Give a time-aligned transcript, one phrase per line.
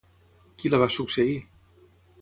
[0.63, 1.37] Qui la va succeir?